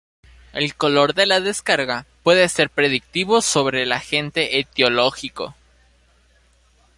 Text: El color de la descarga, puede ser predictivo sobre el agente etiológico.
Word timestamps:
El 0.51 0.73
color 0.73 1.13
de 1.13 1.27
la 1.27 1.41
descarga, 1.41 2.07
puede 2.23 2.49
ser 2.49 2.71
predictivo 2.71 3.39
sobre 3.39 3.83
el 3.83 3.91
agente 3.91 4.57
etiológico. 4.57 5.53